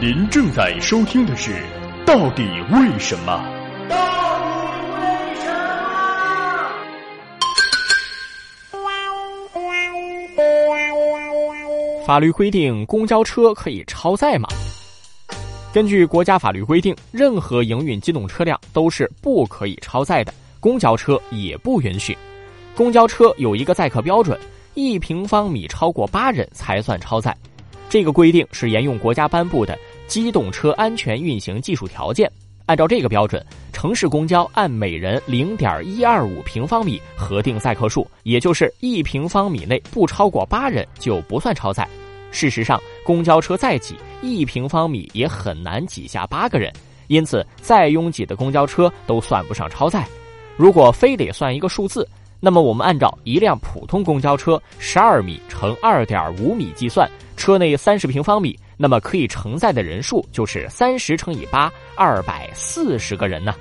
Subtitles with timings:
[0.00, 1.52] 您正在收听的是
[2.04, 3.32] 《到底为什么》。
[12.04, 14.48] 法律规定公交车可以超载吗？
[15.72, 22.18] 根据国家法律规定，任何营运机动车辆都是不可以超载的，公交车也不允许。
[22.74, 24.36] 公交车有一个载客标准，
[24.74, 27.32] 一平方米超过八人才算超载。
[27.94, 29.72] 这个规定是沿用国家颁布的
[30.08, 32.28] 《机动车安全运行技术条件》，
[32.66, 33.40] 按照这个标准，
[33.72, 41.86] 城市公交按每人零点一二五平方米核定载客数，也就是一平方米内不超过八人就不算超载。
[42.32, 46.72] 事实上，公交车再挤，一平方米也很难挤下八个人，
[47.06, 50.04] 因此再拥挤的公交车都算不上超载。
[50.56, 52.08] 如果非得算一个数字，
[52.44, 63.54] 那么我们按照一辆普通公交车十二米乘二点五米计算，车内三十平方米，那么可以承载的人数就是三十乘以八，二百四十个人呢。